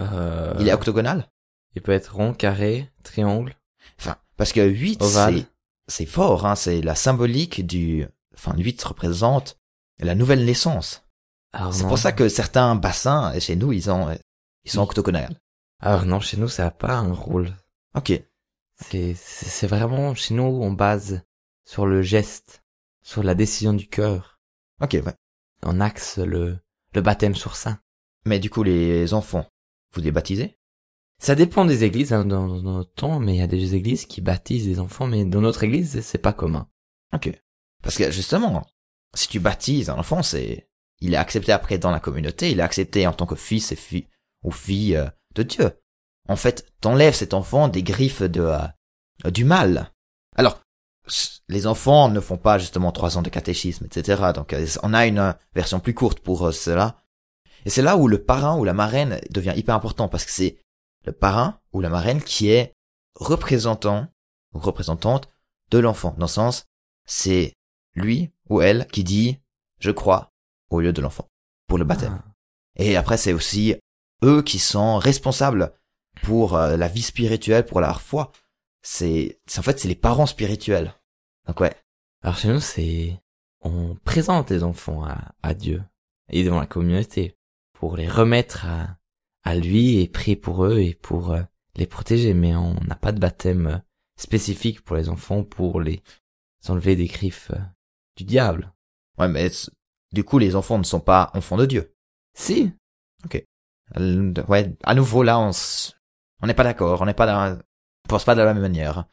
Euh, 0.00 0.54
il 0.58 0.68
est 0.68 0.72
octogonal. 0.72 1.30
il 1.76 1.82
peut 1.82 1.92
être 1.92 2.14
rond, 2.16 2.32
carré, 2.34 2.90
triangle. 3.04 3.54
Enfin, 4.00 4.16
parce 4.36 4.52
que 4.52 4.66
8, 4.66 5.02
Ovale. 5.02 5.38
c'est, 5.38 5.46
c'est 5.86 6.06
fort, 6.06 6.46
hein, 6.46 6.54
c'est 6.56 6.80
la 6.82 6.94
symbolique 6.94 7.66
du, 7.66 8.06
enfin, 8.34 8.54
8 8.56 8.82
représente 8.82 9.58
la 9.98 10.14
nouvelle 10.14 10.44
naissance. 10.44 11.02
Alors 11.52 11.72
C'est 11.72 11.86
pour 11.86 11.98
ça 11.98 12.12
que 12.12 12.28
certains 12.28 12.74
bassins, 12.74 13.38
chez 13.38 13.54
nous, 13.56 13.72
ils 13.72 13.90
ont, 13.90 14.10
ils 14.64 14.70
sont 14.70 14.80
Oui. 14.80 14.84
octogonales. 14.88 15.40
Alors 15.80 16.04
non, 16.04 16.18
chez 16.20 16.36
nous, 16.36 16.48
ça 16.48 16.64
n'a 16.64 16.70
pas 16.70 16.94
un 16.96 17.12
rôle. 17.12 17.54
Ok. 17.94 18.12
C'est 18.80 19.66
vraiment, 19.66 20.14
chez 20.14 20.34
nous, 20.34 20.42
on 20.42 20.72
base 20.72 21.22
sur 21.64 21.86
le 21.86 22.02
geste, 22.02 22.64
sur 23.02 23.22
la 23.22 23.34
décision 23.34 23.72
du 23.72 23.86
cœur. 23.88 24.40
Ok, 24.82 24.92
ouais. 24.94 25.14
On 25.62 25.80
axe 25.80 26.18
le, 26.18 26.58
le 26.92 27.00
baptême 27.00 27.34
sur 27.36 27.54
ça. 27.56 27.78
Mais 28.26 28.38
du 28.40 28.50
coup, 28.50 28.62
les 28.62 29.14
enfants, 29.14 29.46
vous 29.94 30.00
les 30.00 30.10
baptisez? 30.10 30.58
Ça 31.20 31.34
dépend 31.34 31.64
des 31.64 31.84
églises 31.84 32.12
hein, 32.12 32.24
dans, 32.24 32.46
dans 32.48 32.72
notre 32.74 32.92
temps, 32.92 33.20
mais 33.20 33.34
il 33.34 33.38
y 33.38 33.42
a 33.42 33.46
des 33.46 33.74
églises 33.74 34.06
qui 34.06 34.20
baptisent 34.20 34.66
des 34.66 34.80
enfants, 34.80 35.06
mais 35.06 35.24
dans 35.24 35.40
notre 35.40 35.64
église, 35.64 36.00
c'est 36.02 36.18
pas 36.18 36.32
commun. 36.32 36.68
Ok. 37.14 37.30
Parce 37.82 37.96
que, 37.96 38.10
justement, 38.10 38.66
si 39.14 39.28
tu 39.28 39.40
baptises 39.40 39.90
un 39.90 39.96
enfant, 39.98 40.22
c'est, 40.22 40.68
il 41.00 41.14
est 41.14 41.18
accepté 41.18 41.52
après 41.52 41.78
dans 41.78 41.90
la 41.90 42.00
communauté, 42.00 42.50
il 42.50 42.60
est 42.60 42.62
accepté 42.64 43.06
en 43.06 43.12
tant 43.12 43.26
que 43.26 43.36
fils 43.36 43.72
et 43.72 43.76
fille, 43.76 44.08
ou 44.42 44.50
fille 44.50 44.96
euh, 44.96 45.08
de 45.34 45.42
Dieu. 45.42 45.70
En 46.28 46.36
fait, 46.36 46.66
t'enlèves 46.80 47.14
cet 47.14 47.34
enfant 47.34 47.68
des 47.68 47.82
griffes 47.82 48.22
de, 48.22 48.40
euh, 48.40 49.30
du 49.30 49.44
mal. 49.44 49.92
Alors, 50.36 50.60
les 51.48 51.66
enfants 51.66 52.08
ne 52.08 52.20
font 52.20 52.38
pas 52.38 52.58
justement 52.58 52.92
trois 52.92 53.18
ans 53.18 53.22
de 53.22 53.28
catéchisme, 53.28 53.84
etc. 53.84 54.32
Donc, 54.34 54.52
euh, 54.52 54.66
on 54.82 54.94
a 54.94 55.06
une 55.06 55.18
euh, 55.18 55.32
version 55.54 55.80
plus 55.80 55.94
courte 55.94 56.20
pour 56.20 56.52
cela. 56.52 56.96
Et 57.66 57.70
c'est 57.70 57.82
là 57.82 57.96
où 57.96 58.08
le 58.08 58.22
parrain 58.22 58.58
ou 58.58 58.64
la 58.64 58.74
marraine 58.74 59.20
devient 59.30 59.54
hyper 59.56 59.74
important 59.74 60.08
parce 60.08 60.24
que 60.24 60.30
c'est 60.30 60.56
le 61.04 61.12
parrain 61.12 61.60
ou 61.72 61.80
la 61.80 61.88
marraine 61.90 62.22
qui 62.22 62.48
est 62.50 62.72
représentant 63.14 64.08
ou 64.52 64.58
représentante 64.58 65.28
de 65.70 65.78
l'enfant. 65.78 66.14
Dans 66.18 66.26
le 66.26 66.30
sens, 66.30 66.66
c'est 67.06 67.54
lui 67.94 68.30
ou 68.48 68.60
elle 68.60 68.86
qui 68.88 69.04
dit 69.04 69.38
je 69.78 69.90
crois 69.90 70.32
au 70.70 70.80
lieu 70.80 70.92
de 70.92 71.00
l'enfant 71.02 71.28
pour 71.66 71.78
le 71.78 71.84
baptême. 71.84 72.20
Ah. 72.24 72.30
Et 72.76 72.96
après, 72.96 73.16
c'est 73.16 73.32
aussi 73.32 73.76
eux 74.22 74.42
qui 74.42 74.58
sont 74.58 74.98
responsables 74.98 75.72
pour 76.22 76.56
euh, 76.56 76.76
la 76.76 76.88
vie 76.88 77.02
spirituelle, 77.02 77.66
pour 77.66 77.80
leur 77.80 78.00
foi. 78.00 78.32
C'est, 78.82 79.40
c'est- 79.46 79.58
en 79.58 79.62
fait, 79.62 79.78
c'est 79.78 79.88
les 79.88 79.94
parents 79.94 80.26
spirituels. 80.26 80.94
Donc 81.46 81.60
ouais. 81.60 81.74
Alors 82.22 82.36
chez 82.38 82.48
nous, 82.48 82.60
c'est, 82.60 83.20
on 83.60 83.94
présente 84.04 84.50
les 84.50 84.62
enfants 84.62 85.04
à, 85.04 85.32
à 85.42 85.54
Dieu 85.54 85.82
et 86.30 86.42
devant 86.44 86.60
la 86.60 86.66
communauté 86.66 87.36
pour 87.72 87.96
les 87.96 88.08
remettre 88.08 88.64
à, 88.66 88.96
à 89.44 89.54
lui 89.54 90.00
et 90.00 90.08
prier 90.08 90.36
pour 90.36 90.64
eux 90.64 90.78
et 90.80 90.94
pour 90.94 91.32
euh, 91.32 91.42
les 91.76 91.86
protéger. 91.86 92.34
Mais 92.34 92.54
on 92.56 92.74
n'a 92.86 92.96
pas 92.96 93.12
de 93.12 93.20
baptême 93.20 93.66
euh, 93.66 93.78
spécifique 94.16 94.82
pour 94.82 94.96
les 94.96 95.08
enfants 95.08 95.44
pour 95.44 95.80
les 95.80 96.02
enlever 96.68 96.96
des 96.96 97.06
griffes 97.06 97.50
euh, 97.52 97.60
du 98.16 98.24
diable. 98.24 98.72
Ouais, 99.18 99.28
mais 99.28 99.50
du 100.12 100.24
coup, 100.24 100.38
les 100.38 100.56
enfants 100.56 100.78
ne 100.78 100.84
sont 100.84 101.00
pas 101.00 101.30
enfants 101.34 101.56
de 101.56 101.66
Dieu. 101.66 101.92
Si, 102.36 102.72
Euh, 103.96 104.32
Ouais, 104.48 104.72
à 104.82 104.94
nouveau 104.94 105.22
là, 105.22 105.38
on 105.38 105.50
s- 105.50 105.94
on 106.42 106.46
n'est 106.46 106.54
pas 106.54 106.64
d'accord, 106.64 107.02
on 107.02 107.06
n'est 107.06 107.14
pas 107.14 107.26
dans, 107.26 107.58
on 107.58 108.08
pense 108.08 108.24
pas 108.24 108.34
de 108.34 108.40
la 108.40 108.52
même 108.52 108.62
manière. 108.62 109.04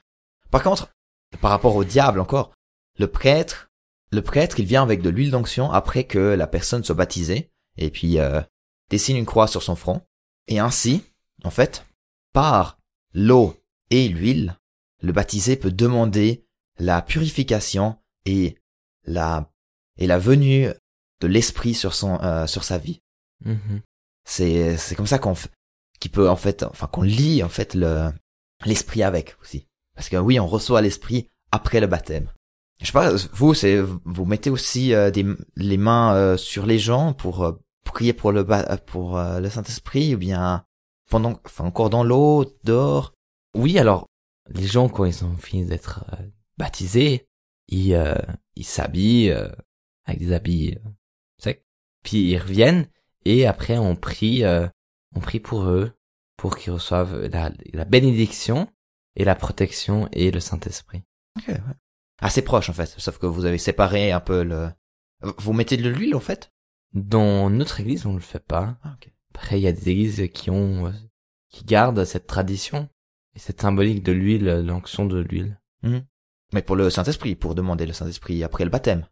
Par 0.50 0.64
contre, 0.64 0.94
par 1.42 1.52
rapport 1.52 1.76
au 1.76 1.84
diable 1.84 2.20
encore, 2.22 2.54
le 2.98 3.08
prêtre, 3.08 3.70
le 4.12 4.22
prêtre, 4.22 4.60
il 4.60 4.66
vient 4.66 4.82
avec 4.84 5.02
de 5.02 5.10
l'huile 5.10 5.32
d'onction 5.32 5.72
après 5.72 6.06
que 6.06 6.20
la 6.20 6.48
personne 6.48 6.84
soit 6.84 6.96
baptisée 6.96 7.52
et 7.78 7.90
puis 7.92 8.18
euh, 8.20 8.42
dessine 8.90 9.18
une 9.18 9.26
croix 9.26 9.48
sur 9.48 9.62
son 9.64 9.76
front. 9.76 10.02
Et 10.48 10.60
ainsi, 10.60 11.04
en 11.44 11.50
fait, 11.50 11.86
par 12.34 12.78
l'eau 13.14 13.56
et 13.90 14.08
l'huile, 14.08 14.58
le 15.02 15.12
baptisé 15.12 15.56
peut 15.56 15.72
demander 15.72 16.46
la 16.78 17.02
purification 17.02 17.98
et 18.26 18.58
la 19.06 19.52
et 19.98 20.08
la 20.08 20.20
venue 20.20 20.68
de 21.20 21.28
l'esprit 21.28 21.74
sur 21.74 21.94
son 21.94 22.20
euh, 22.22 22.48
sur 22.48 22.64
sa 22.64 22.78
vie. 22.78 23.02
Mhm. 23.46 23.82
C'est 24.24 24.78
c'est 24.78 24.96
comme 24.96 25.08
ça 25.08 25.20
qu'on 25.20 25.36
qui 26.00 26.10
peut 26.10 26.30
en 26.30 26.36
fait 26.36 26.64
enfin 26.64 26.88
qu'on 26.88 27.02
lie 27.04 27.44
en 27.44 27.50
fait 27.50 27.74
le 27.74 28.12
l'esprit 28.66 29.04
avec 29.04 29.36
aussi. 29.42 29.68
Parce 29.96 30.10
que 30.10 30.18
oui, 30.18 30.40
on 30.40 30.48
reçoit 30.48 30.82
l'esprit 30.82 31.30
après 31.52 31.80
le 31.80 31.88
baptême. 31.88 32.32
Je 32.80 32.88
sais 32.88 32.92
pas, 32.94 33.14
vous 33.34 33.54
c'est 33.54 33.80
vous 33.80 34.26
mettez 34.26 34.50
aussi 34.50 34.94
euh, 34.94 35.12
des 35.12 35.26
les 35.56 35.78
mains 35.78 36.16
euh, 36.16 36.38
sur 36.38 36.66
les 36.66 36.80
gens 36.80 37.14
pour 37.14 37.44
euh, 37.44 37.52
prier 37.84 38.14
pour 38.14 38.32
le 38.32 38.44
ba- 38.44 38.78
pour 38.78 39.18
euh, 39.18 39.40
le 39.40 39.50
Saint-Esprit 39.50 40.16
ou 40.16 40.18
bien 40.18 40.66
pendant 41.10 41.40
enfin 41.46 41.66
encore 41.66 41.90
dans 41.90 42.04
l'eau, 42.04 42.46
dehors. 42.64 43.14
Oui, 43.56 43.78
alors 43.78 44.08
les 44.50 44.68
gens 44.68 44.90
quand 44.90 45.06
ils 45.06 45.26
ont 45.26 45.36
fini 45.38 45.66
d'être 45.66 46.06
euh, 46.14 46.24
baptisés, 46.58 47.28
ils 47.68 47.94
euh, 47.94 48.16
ils 48.56 48.66
s'habillent 48.66 49.32
euh, 49.32 49.50
avec 50.06 50.20
des 50.20 50.34
habits 50.34 50.76
euh, 50.76 50.90
secs, 51.38 51.66
puis 52.04 52.32
ils 52.32 52.38
reviennent 52.38 52.88
et 53.26 53.46
après 53.46 53.78
on 53.78 53.96
prie 53.96 54.44
euh, 54.44 54.68
on 55.16 55.20
prie 55.20 55.40
pour 55.40 55.64
eux 55.64 55.92
pour 56.38 56.58
qu'ils 56.58 56.74
reçoivent 56.74 57.28
la, 57.28 57.52
la 57.74 57.86
bénédiction 57.86 58.68
et 59.16 59.26
la 59.26 59.36
protection 59.36 60.08
et 60.14 60.32
le 60.32 60.40
Saint-Esprit. 60.40 61.04
Ok, 61.38 61.50
ouais. 61.50 61.60
Assez 62.20 62.42
proche 62.42 62.70
en 62.70 62.74
fait, 62.74 62.88
sauf 62.98 63.18
que 63.18 63.26
vous 63.26 63.46
avez 63.46 63.58
séparé 63.58 64.12
un 64.12 64.22
peu 64.22 64.44
le 64.44 64.70
vous 65.38 65.54
mettez 65.54 65.78
de 65.78 65.90
l'huile 65.90 66.16
en 66.16 66.20
fait? 66.20 66.52
Dans 66.94 67.50
notre 67.50 67.80
église, 67.80 68.06
on 68.06 68.14
le 68.14 68.20
fait 68.20 68.44
pas. 68.46 68.78
Ah. 68.84 68.96
Après, 69.34 69.60
il 69.60 69.64
y 69.64 69.68
a 69.68 69.72
des 69.72 69.90
églises 69.90 70.30
qui 70.34 70.50
ont 70.50 70.94
qui 71.50 71.64
gardent 71.66 72.04
cette 72.06 72.28
tradition 72.28 72.90
et 73.36 73.40
cette 73.40 73.62
symbolique 73.62 74.04
de 74.04 74.12
l'huile, 74.12 74.62
l'onction 74.66 75.06
de 75.06 75.20
l'huile. 75.20 75.60
Mais 76.54 76.62
pour 76.62 76.76
le 76.76 76.90
Saint-Esprit, 76.90 77.36
pour 77.36 77.56
demander 77.56 77.86
le 77.86 77.94
Saint-Esprit 77.94 78.44
après 78.44 78.64
le 78.66 78.70
baptême. 78.70 79.06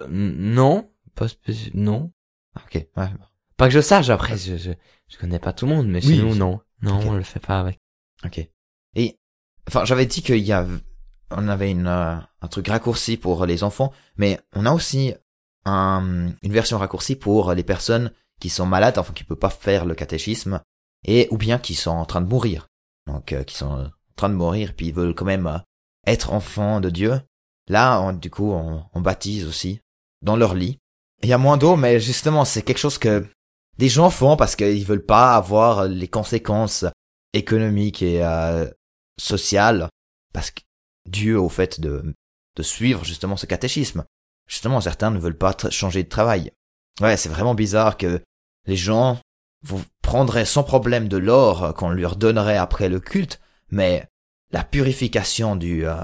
Euh, 0.00 0.06
non, 0.10 0.90
pas 1.14 1.26
spéci- 1.28 1.70
non. 1.74 2.12
Ah, 2.56 2.62
ok, 2.66 2.86
ouais. 2.96 3.08
Pas 3.56 3.68
que 3.68 3.74
je 3.74 3.80
sache, 3.80 4.08
après, 4.10 4.36
je, 4.36 4.56
je, 4.56 4.72
je 5.08 5.16
connais 5.18 5.38
pas 5.38 5.52
tout 5.52 5.66
le 5.66 5.74
monde, 5.74 5.86
mais 5.88 6.00
chez 6.00 6.08
Oui. 6.08 6.18
nous, 6.18 6.34
non. 6.34 6.60
Non, 6.82 6.98
Ok. 6.98 7.04
on 7.06 7.12
le 7.14 7.22
fait 7.22 7.40
pas 7.40 7.60
avec. 7.60 7.80
Ok. 8.24 8.40
Et 8.96 9.18
enfin, 9.68 9.84
j'avais 9.84 10.06
dit 10.06 10.22
qu'il 10.22 10.38
y 10.44 10.52
a, 10.52 10.66
on 11.30 11.48
avait 11.48 11.70
une 11.70 11.86
euh, 11.86 12.16
un 12.40 12.48
truc 12.48 12.66
raccourci 12.68 13.16
pour 13.16 13.46
les 13.46 13.62
enfants, 13.62 13.92
mais 14.16 14.40
on 14.54 14.66
a 14.66 14.72
aussi 14.72 15.14
un, 15.66 16.28
une 16.42 16.52
version 16.52 16.78
raccourcie 16.78 17.16
pour 17.16 17.52
les 17.52 17.64
personnes 17.64 18.12
qui 18.40 18.48
sont 18.48 18.66
malades, 18.66 18.98
enfin 18.98 19.12
qui 19.12 19.24
peuvent 19.24 19.36
pas 19.38 19.50
faire 19.50 19.84
le 19.84 19.94
catéchisme, 19.94 20.60
et 21.04 21.28
ou 21.30 21.36
bien 21.36 21.58
qui 21.58 21.74
sont 21.74 21.90
en 21.90 22.06
train 22.06 22.20
de 22.22 22.28
mourir. 22.28 22.66
Donc 23.06 23.32
euh, 23.32 23.44
qui 23.44 23.54
sont 23.56 23.66
en 23.66 23.90
train 24.16 24.28
de 24.30 24.34
mourir, 24.34 24.72
puis 24.76 24.86
ils 24.88 24.94
veulent 24.94 25.14
quand 25.14 25.24
même 25.24 25.46
euh, 25.46 25.58
être 26.06 26.32
enfants 26.32 26.80
de 26.80 26.90
Dieu. 26.90 27.20
Là, 27.68 28.00
on- 28.00 28.12
du 28.12 28.30
coup, 28.30 28.52
on, 28.52 28.84
on 28.94 29.00
baptise 29.00 29.46
aussi 29.46 29.80
dans 30.22 30.36
leur 30.36 30.54
lit. 30.54 30.78
Il 31.22 31.28
y 31.28 31.32
a 31.32 31.38
moins 31.38 31.56
d'eau, 31.56 31.76
mais 31.76 31.98
justement, 32.00 32.44
c'est 32.44 32.62
quelque 32.62 32.78
chose 32.78 32.98
que 32.98 33.26
des 33.78 33.88
gens 33.88 34.10
font 34.10 34.36
parce 34.36 34.56
qu'ils 34.56 34.84
veulent 34.84 35.04
pas 35.04 35.34
avoir 35.34 35.86
les 35.86 36.08
conséquences 36.08 36.84
économiques 37.32 38.02
et 38.02 38.22
euh, 38.24 38.68
sociales 39.18 39.88
parce 40.32 40.50
que 40.50 40.60
dû 41.08 41.34
au 41.34 41.48
fait 41.48 41.80
de 41.80 42.14
de 42.56 42.62
suivre 42.62 43.04
justement 43.04 43.36
ce 43.36 43.44
catéchisme. 43.46 44.04
Justement, 44.46 44.80
certains 44.80 45.10
ne 45.10 45.18
veulent 45.18 45.36
pas 45.36 45.56
changer 45.70 46.02
de 46.02 46.08
travail. 46.08 46.52
Ouais, 47.00 47.16
c'est 47.16 47.28
vraiment 47.28 47.54
bizarre 47.54 47.96
que 47.96 48.22
les 48.66 48.76
gens 48.76 49.18
vous 49.62 49.82
prendraient 50.02 50.44
sans 50.44 50.62
problème 50.62 51.08
de 51.08 51.16
l'or 51.16 51.74
qu'on 51.74 51.90
leur 51.90 52.16
donnerait 52.16 52.56
après 52.56 52.88
le 52.88 53.00
culte, 53.00 53.40
mais 53.70 54.06
la 54.52 54.62
purification 54.62 55.56
du 55.56 55.86
euh, 55.86 55.96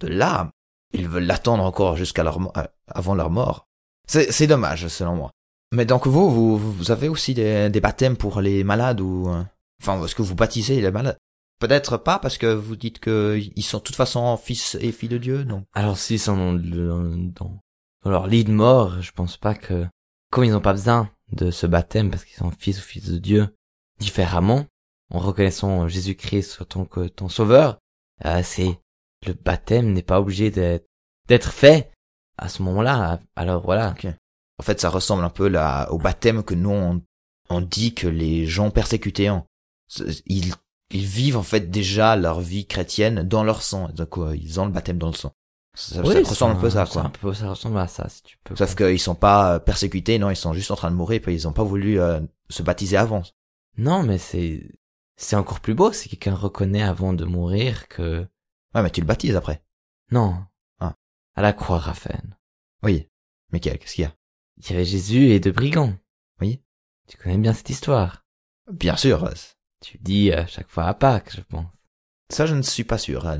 de 0.00 0.06
l'âme, 0.06 0.50
ils 0.92 1.08
veulent 1.08 1.26
l'attendre 1.26 1.64
encore 1.64 1.96
jusqu'à 1.96 2.22
leur 2.22 2.38
euh, 2.56 2.64
avant 2.86 3.14
leur 3.14 3.30
mort. 3.30 3.66
C'est 4.06 4.46
dommage 4.46 4.88
selon 4.88 5.14
moi. 5.14 5.30
Mais 5.72 5.84
donc 5.84 6.06
vous 6.06 6.30
vous 6.30 6.58
vous 6.58 6.90
avez 6.90 7.08
aussi 7.08 7.34
des, 7.34 7.70
des 7.70 7.80
baptêmes 7.80 8.16
pour 8.16 8.40
les 8.40 8.64
malades 8.64 9.00
ou 9.00 9.28
euh, 9.28 9.42
enfin 9.80 10.02
est-ce 10.04 10.14
que 10.14 10.22
vous 10.22 10.34
baptisez 10.34 10.80
les 10.80 10.90
malades? 10.90 11.18
Peut-être 11.60 11.98
pas 11.98 12.18
parce 12.18 12.38
que 12.38 12.46
vous 12.46 12.74
dites 12.74 12.98
que 13.00 13.38
ils 13.54 13.62
sont 13.62 13.78
de 13.78 13.82
toute 13.82 13.94
façon 13.94 14.36
fils 14.38 14.78
et 14.80 14.92
filles 14.92 15.10
de 15.10 15.18
Dieu, 15.18 15.44
donc. 15.44 15.64
Alors, 15.74 15.98
s'ils 15.98 16.18
sont 16.18 16.54
dans, 16.54 16.54
dans, 16.54 17.60
dans, 18.04 18.10
leur 18.10 18.28
de 18.28 18.50
mort, 18.50 19.00
je 19.00 19.12
pense 19.12 19.36
pas 19.36 19.54
que, 19.54 19.86
comme 20.30 20.44
ils 20.44 20.52
n'ont 20.52 20.60
pas 20.60 20.72
besoin 20.72 21.10
de 21.32 21.50
ce 21.50 21.66
baptême 21.66 22.10
parce 22.10 22.24
qu'ils 22.24 22.36
sont 22.36 22.50
fils 22.50 22.78
ou 22.78 22.82
fils 22.82 23.08
de 23.08 23.18
Dieu 23.18 23.54
différemment, 23.98 24.66
en 25.12 25.18
reconnaissant 25.18 25.88
Jésus-Christ 25.88 26.62
en 26.62 26.64
tant 26.64 26.84
que 26.84 27.08
ton 27.08 27.28
sauveur, 27.28 27.78
euh, 28.24 28.40
c'est, 28.42 28.78
le 29.26 29.34
baptême 29.34 29.92
n'est 29.92 30.02
pas 30.02 30.20
obligé 30.20 30.50
d'être, 30.50 31.52
fait 31.52 31.92
à 32.38 32.48
ce 32.48 32.62
moment-là. 32.62 33.20
Alors 33.36 33.62
voilà. 33.62 33.94
En 34.58 34.62
fait, 34.62 34.80
ça 34.80 34.88
ressemble 34.88 35.24
un 35.24 35.30
peu 35.30 35.48
là, 35.48 35.90
au 35.90 35.98
baptême 35.98 36.42
que 36.42 36.54
nous 36.54 36.70
on, 36.70 37.02
on 37.50 37.60
dit 37.60 37.94
que 37.94 38.08
les 38.08 38.46
gens 38.46 38.70
persécutés 38.70 39.30
ont. 39.30 39.44
Ils 40.26 40.54
ils 40.90 41.06
vivent 41.06 41.36
en 41.36 41.42
fait 41.42 41.70
déjà 41.70 42.16
leur 42.16 42.40
vie 42.40 42.66
chrétienne 42.66 43.22
dans 43.22 43.44
leur 43.44 43.62
sang. 43.62 43.88
Euh, 43.98 44.36
ils 44.36 44.60
ont 44.60 44.66
le 44.66 44.72
baptême 44.72 44.98
dans 44.98 45.08
le 45.08 45.14
sang. 45.14 45.32
Ça, 45.74 46.02
Oui, 46.02 46.24
ça 46.24 46.30
ressemble 46.30 46.56
un 46.56 46.60
peu 46.60 46.70
ça, 46.70 46.84
quoi. 46.86 47.02
un 47.04 47.10
peu, 47.10 47.32
ça 47.32 47.48
ressemble 47.50 47.78
à 47.78 47.86
ça, 47.86 48.08
si 48.08 48.22
tu 48.22 48.38
peux. 48.44 48.56
Sauf 48.56 48.74
qu'ils 48.74 48.98
sont 49.00 49.14
pas 49.14 49.54
euh, 49.54 49.58
persécutés, 49.60 50.18
non, 50.18 50.30
ils 50.30 50.36
sont 50.36 50.52
juste 50.52 50.70
en 50.70 50.76
train 50.76 50.90
de 50.90 50.96
mourir, 50.96 51.20
puis 51.22 51.32
ils 51.34 51.46
ont 51.48 51.52
pas 51.52 51.62
voulu 51.62 52.00
euh, 52.00 52.20
se 52.48 52.62
baptiser 52.62 52.96
avant. 52.96 53.22
Non, 53.76 54.02
mais 54.02 54.18
c'est, 54.18 54.68
c'est 55.16 55.36
encore 55.36 55.60
plus 55.60 55.74
beau 55.74 55.92
si 55.92 56.08
quelqu'un 56.08 56.34
reconnaît 56.34 56.82
avant 56.82 57.12
de 57.12 57.24
mourir 57.24 57.86
que, 57.88 58.26
Ouais, 58.74 58.82
mais 58.82 58.90
tu 58.90 59.00
le 59.00 59.06
baptises 59.06 59.36
après. 59.36 59.62
non. 60.10 60.44
Ah. 60.80 60.94
À 61.36 61.42
la 61.42 61.52
croix, 61.52 61.78
Raphaël. 61.78 62.36
Oui. 62.82 63.08
Michael, 63.52 63.78
qu'est-ce 63.78 63.94
qu'il 63.94 64.02
y 64.04 64.06
a? 64.06 64.14
Il 64.58 64.70
y 64.70 64.72
avait 64.74 64.84
Jésus 64.84 65.26
et 65.30 65.40
deux 65.40 65.52
brigands. 65.52 65.94
Oui. 66.40 66.60
Tu 67.08 67.16
connais 67.16 67.38
bien 67.38 67.52
cette 67.52 67.70
histoire? 67.70 68.24
Bien 68.70 68.96
sûr, 68.96 69.24
euh, 69.24 69.32
Tu 69.80 69.98
dis 69.98 70.32
à 70.32 70.46
chaque 70.46 70.68
fois 70.68 70.84
à 70.86 70.94
Pâques, 70.94 71.34
je 71.34 71.40
pense. 71.42 71.66
ça 72.28 72.46
je 72.46 72.54
ne 72.54 72.62
suis 72.62 72.84
pas 72.84 72.98
sûr. 72.98 73.26
euh. 73.26 73.38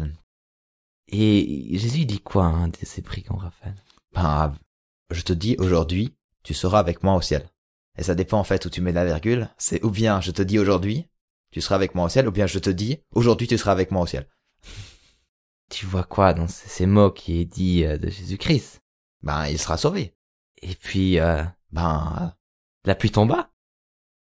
Et 1.12 1.76
Jésus 1.76 2.05
dit 2.05 2.21
quoi, 2.21 2.45
hein, 2.45 2.69
de 2.69 2.76
ces 2.83 3.02
brigands, 3.02 3.37
Raphaël? 3.37 3.75
Ben, 4.12 4.55
je 5.11 5.23
te 5.23 5.33
dis 5.33 5.57
aujourd'hui, 5.59 6.14
tu 6.43 6.55
seras 6.55 6.79
avec 6.79 7.02
moi 7.02 7.14
au 7.14 7.21
ciel. 7.21 7.49
Et 7.99 8.02
ça 8.02 8.14
dépend 8.14 8.38
en 8.38 8.45
fait 8.45 8.64
où 8.64 8.71
tu 8.71 8.81
mets 8.81 8.93
la 8.93 9.05
virgule. 9.05 9.49
C'est 9.59 9.83
ou 9.85 9.90
bien 9.90 10.21
je 10.21 10.31
te 10.31 10.43
dis 10.43 10.59
aujourd'hui, 10.59 11.07
tu 11.50 11.61
seras 11.61 11.75
avec 11.75 11.95
moi 11.95 12.05
au 12.05 12.09
ciel, 12.09 12.29
ou 12.29 12.31
bien 12.31 12.47
je 12.47 12.59
te 12.59 12.71
dis 12.71 13.00
aujourd'hui 13.12 13.49
tu 13.49 13.59
seras 13.59 13.73
avec 13.73 13.90
moi 13.90 14.02
au 14.02 14.07
ciel. 14.07 14.29
Tu 15.71 15.87
vois 15.87 16.02
quoi 16.02 16.35
dans 16.35 16.49
ces, 16.49 16.85
mots 16.85 17.12
qui 17.12 17.38
est 17.38 17.45
dit 17.45 17.85
euh, 17.85 17.97
de 17.97 18.11
Jésus-Christ? 18.11 18.81
Ben, 19.23 19.47
il 19.47 19.57
sera 19.57 19.76
sauvé. 19.76 20.17
Et 20.62 20.75
puis, 20.75 21.21
euh, 21.21 21.45
Ben, 21.71 22.35
la 22.85 22.97
pluie 22.97 23.12
tomba? 23.12 23.52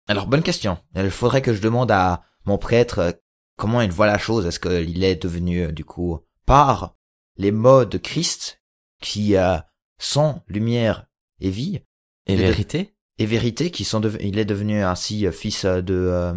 alors 0.09 0.27
bonne 0.27 0.43
question. 0.43 0.79
Il 0.95 1.11
faudrait 1.11 1.43
que 1.43 1.53
je 1.53 1.61
demande 1.61 1.91
à 1.91 2.23
mon 2.47 2.57
prêtre 2.57 2.99
euh, 3.01 3.13
comment 3.59 3.83
il 3.83 3.93
voit 3.93 4.07
la 4.07 4.17
chose. 4.17 4.47
Est-ce 4.47 4.59
qu'il 4.59 5.05
est 5.05 5.23
devenu 5.23 5.71
du 5.71 5.85
coup 5.85 6.19
par 6.47 6.95
les 7.37 7.51
mots 7.53 7.85
de 7.85 7.99
Christ 7.99 8.61
qui 9.01 9.37
euh, 9.37 9.57
sont 9.99 10.41
lumière 10.47 11.07
et 11.41 11.51
vie 11.51 11.81
Et 12.27 12.37
vérité? 12.37 12.95
et 13.19 13.27
vérité 13.27 13.71
qui 13.71 13.85
sont 13.85 14.01
dev- 14.01 14.19
il 14.21 14.39
est 14.39 14.45
devenu 14.45 14.83
ainsi 14.83 15.27
euh, 15.27 15.33
fils 15.33 15.65
de 15.65 15.95
euh, 15.95 16.35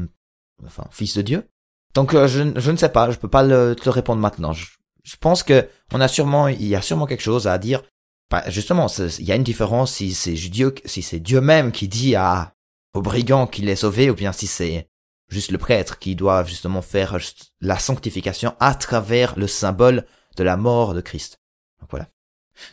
enfin 0.65 0.85
fils 0.91 1.15
de 1.17 1.21
Dieu. 1.21 1.49
Donc 1.93 2.13
euh, 2.13 2.27
je, 2.27 2.43
je 2.59 2.71
ne 2.71 2.77
sais 2.77 2.89
pas, 2.89 3.09
je 3.11 3.17
peux 3.17 3.29
pas 3.29 3.43
le, 3.43 3.75
te 3.75 3.85
le 3.85 3.91
répondre 3.91 4.21
maintenant. 4.21 4.53
Je, 4.53 4.65
je 5.03 5.15
pense 5.17 5.43
que 5.43 5.67
on 5.93 6.01
a 6.01 6.07
sûrement 6.07 6.47
il 6.47 6.65
y 6.67 6.75
a 6.75 6.81
sûrement 6.81 7.05
quelque 7.07 7.21
chose 7.23 7.47
à 7.47 7.57
dire. 7.57 7.83
Bah, 8.29 8.43
justement, 8.49 8.87
il 9.19 9.25
y 9.25 9.31
a 9.31 9.35
une 9.35 9.43
différence 9.43 9.93
si 9.93 10.13
c'est 10.13 10.33
Dieu 10.33 10.75
si 10.85 11.01
c'est 11.01 11.19
Dieu 11.21 11.39
même 11.41 11.71
qui 11.71 11.87
dit 11.87 12.15
à 12.15 12.53
au 12.93 13.01
brigand 13.01 13.47
qu'il 13.47 13.69
est 13.69 13.75
sauvé 13.77 14.09
ou 14.09 14.15
bien 14.15 14.31
si 14.33 14.47
c'est 14.47 14.89
juste 15.29 15.51
le 15.51 15.57
prêtre 15.57 15.99
qui 15.99 16.15
doit 16.15 16.43
justement 16.43 16.81
faire 16.81 17.17
la 17.61 17.79
sanctification 17.79 18.55
à 18.59 18.75
travers 18.75 19.37
le 19.37 19.47
symbole 19.47 20.05
de 20.35 20.43
la 20.43 20.57
mort 20.57 20.93
de 20.93 21.01
Christ. 21.01 21.37
Donc 21.81 21.89
voilà. 21.91 22.09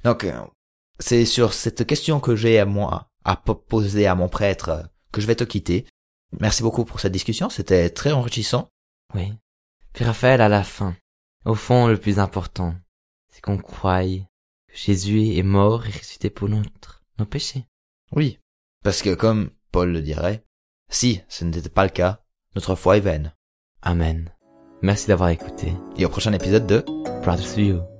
Donc 0.05 0.25
euh, 0.25 0.41
c'est 0.99 1.25
sur 1.25 1.53
cette 1.53 1.87
question 1.87 2.21
que 2.21 2.37
j'ai 2.37 2.59
à 2.59 2.65
moi 2.65 3.11
à 3.25 3.37
po- 3.37 3.55
poser 3.55 4.07
à 4.07 4.15
mon 4.15 4.29
prêtre 4.29 4.69
euh, 4.69 4.83
que 5.13 5.21
je 5.21 5.27
vais 5.27 5.35
te 5.35 5.45
quitter. 5.45 5.87
Merci 6.41 6.63
beaucoup 6.63 6.85
pour 6.85 7.01
cette 7.01 7.13
discussion, 7.13 7.49
c'était 7.49 7.91
très 7.91 8.13
enrichissant. 8.13 8.69
Oui. 9.15 9.33
Puis 9.93 10.05
Raphaël, 10.05 10.41
à 10.41 10.49
la 10.49 10.65
fin, 10.65 10.97
au 11.45 11.55
fond, 11.55 11.87
le 11.87 11.97
plus 11.97 12.19
important, 12.19 12.75
c'est 13.31 13.41
qu'on 13.41 13.59
croie 13.59 14.03
que 14.03 14.25
Jésus 14.75 15.37
est 15.37 15.43
mort 15.45 15.87
et 15.87 15.91
ressuscité 15.91 16.31
pour 16.31 16.49
notre, 16.49 17.03
nos 17.19 17.27
péchés. 17.27 17.67
Oui. 18.13 18.41
Parce 18.83 19.03
que 19.03 19.15
comme 19.15 19.51
Paul 19.71 19.93
le 19.93 20.03
dirait, 20.03 20.45
si 20.91 21.21
ce 21.29 21.45
n'était 21.45 21.69
pas 21.69 21.85
le 21.85 21.91
cas, 21.91 22.24
notre 22.55 22.75
foi 22.75 22.97
est 22.97 23.01
vaine. 23.01 23.33
Amen. 23.83 24.31
Merci 24.83 25.09
d'avoir 25.09 25.31
écouté. 25.31 25.73
Et 25.97 26.05
au 26.05 26.09
prochain 26.09 26.33
épisode 26.33 26.67
de 26.67 26.85
Brothers 27.23 27.59
you. 27.59 27.94